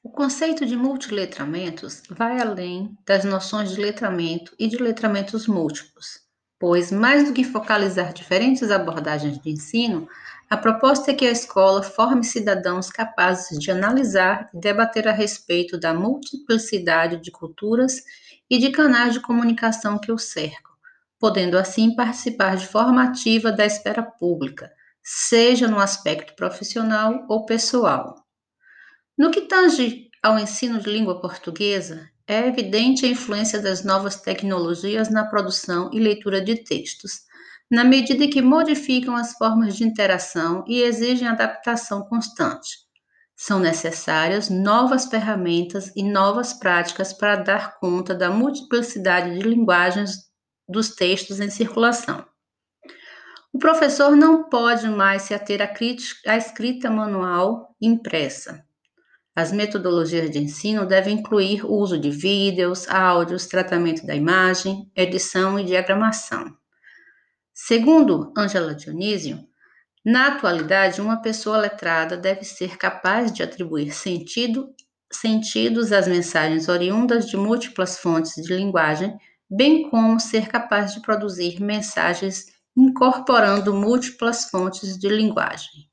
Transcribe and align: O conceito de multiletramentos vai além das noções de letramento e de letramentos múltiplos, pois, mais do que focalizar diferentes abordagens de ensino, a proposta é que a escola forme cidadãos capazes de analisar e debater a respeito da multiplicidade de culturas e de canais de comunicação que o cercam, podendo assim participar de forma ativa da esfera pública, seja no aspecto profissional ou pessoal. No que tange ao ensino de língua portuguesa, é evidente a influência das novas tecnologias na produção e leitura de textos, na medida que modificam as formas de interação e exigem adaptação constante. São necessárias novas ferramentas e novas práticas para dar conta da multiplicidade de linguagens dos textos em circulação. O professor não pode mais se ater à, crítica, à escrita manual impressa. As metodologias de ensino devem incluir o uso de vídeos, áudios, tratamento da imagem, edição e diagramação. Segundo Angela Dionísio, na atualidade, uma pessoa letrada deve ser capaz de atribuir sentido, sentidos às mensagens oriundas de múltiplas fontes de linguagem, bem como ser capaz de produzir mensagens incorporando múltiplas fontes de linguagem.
O 0.00 0.10
conceito 0.10 0.64
de 0.64 0.76
multiletramentos 0.76 2.02
vai 2.08 2.40
além 2.40 2.96
das 3.04 3.24
noções 3.24 3.72
de 3.72 3.80
letramento 3.80 4.54
e 4.56 4.68
de 4.68 4.76
letramentos 4.76 5.48
múltiplos, 5.48 6.20
pois, 6.56 6.92
mais 6.92 7.26
do 7.26 7.34
que 7.34 7.42
focalizar 7.42 8.12
diferentes 8.12 8.70
abordagens 8.70 9.40
de 9.40 9.50
ensino, 9.50 10.08
a 10.48 10.56
proposta 10.56 11.10
é 11.10 11.14
que 11.14 11.26
a 11.26 11.32
escola 11.32 11.82
forme 11.82 12.22
cidadãos 12.22 12.90
capazes 12.90 13.58
de 13.58 13.72
analisar 13.72 14.48
e 14.54 14.60
debater 14.60 15.08
a 15.08 15.12
respeito 15.12 15.76
da 15.78 15.92
multiplicidade 15.92 17.16
de 17.20 17.32
culturas 17.32 18.02
e 18.48 18.56
de 18.56 18.70
canais 18.70 19.14
de 19.14 19.20
comunicação 19.20 19.98
que 19.98 20.12
o 20.12 20.18
cercam, 20.18 20.72
podendo 21.18 21.58
assim 21.58 21.94
participar 21.96 22.56
de 22.56 22.68
forma 22.68 23.02
ativa 23.02 23.50
da 23.50 23.66
esfera 23.66 24.02
pública, 24.02 24.72
seja 25.02 25.66
no 25.66 25.80
aspecto 25.80 26.36
profissional 26.36 27.26
ou 27.28 27.44
pessoal. 27.44 28.27
No 29.18 29.32
que 29.32 29.40
tange 29.40 30.08
ao 30.22 30.38
ensino 30.38 30.78
de 30.78 30.88
língua 30.88 31.20
portuguesa, 31.20 32.08
é 32.24 32.46
evidente 32.46 33.04
a 33.04 33.08
influência 33.08 33.60
das 33.60 33.82
novas 33.82 34.20
tecnologias 34.20 35.10
na 35.10 35.24
produção 35.24 35.90
e 35.92 35.98
leitura 35.98 36.40
de 36.40 36.62
textos, 36.62 37.22
na 37.68 37.82
medida 37.82 38.28
que 38.28 38.40
modificam 38.40 39.16
as 39.16 39.32
formas 39.32 39.76
de 39.76 39.82
interação 39.82 40.64
e 40.68 40.82
exigem 40.82 41.26
adaptação 41.26 42.02
constante. 42.02 42.78
São 43.34 43.58
necessárias 43.58 44.48
novas 44.48 45.06
ferramentas 45.06 45.90
e 45.96 46.04
novas 46.04 46.52
práticas 46.52 47.12
para 47.12 47.34
dar 47.34 47.76
conta 47.80 48.14
da 48.14 48.30
multiplicidade 48.30 49.36
de 49.36 49.42
linguagens 49.42 50.30
dos 50.68 50.94
textos 50.94 51.40
em 51.40 51.50
circulação. 51.50 52.24
O 53.52 53.58
professor 53.58 54.14
não 54.14 54.48
pode 54.48 54.88
mais 54.88 55.22
se 55.22 55.34
ater 55.34 55.60
à, 55.60 55.66
crítica, 55.66 56.30
à 56.30 56.36
escrita 56.36 56.88
manual 56.88 57.74
impressa. 57.80 58.67
As 59.38 59.52
metodologias 59.52 60.28
de 60.32 60.40
ensino 60.40 60.84
devem 60.84 61.18
incluir 61.18 61.64
o 61.64 61.72
uso 61.72 61.96
de 61.96 62.10
vídeos, 62.10 62.88
áudios, 62.88 63.46
tratamento 63.46 64.04
da 64.04 64.12
imagem, 64.12 64.90
edição 64.96 65.56
e 65.60 65.64
diagramação. 65.64 66.56
Segundo 67.54 68.32
Angela 68.36 68.74
Dionísio, 68.74 69.38
na 70.04 70.26
atualidade, 70.26 71.00
uma 71.00 71.22
pessoa 71.22 71.56
letrada 71.56 72.16
deve 72.16 72.42
ser 72.42 72.76
capaz 72.76 73.32
de 73.32 73.44
atribuir 73.44 73.92
sentido, 73.92 74.74
sentidos 75.08 75.92
às 75.92 76.08
mensagens 76.08 76.68
oriundas 76.68 77.30
de 77.30 77.36
múltiplas 77.36 77.96
fontes 77.96 78.34
de 78.42 78.52
linguagem, 78.52 79.16
bem 79.48 79.88
como 79.88 80.18
ser 80.18 80.48
capaz 80.48 80.94
de 80.94 81.00
produzir 81.00 81.60
mensagens 81.60 82.46
incorporando 82.76 83.72
múltiplas 83.72 84.50
fontes 84.50 84.98
de 84.98 85.08
linguagem. 85.08 85.88